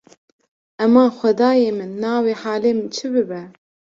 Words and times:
Eman, 0.83 1.09
Xwedayê 1.17 1.71
min! 1.77 1.91
Niha 2.01 2.17
wê 2.25 2.33
halê 2.41 2.71
min 2.77 2.87
çi 2.95 3.07
bibe? 3.13 3.41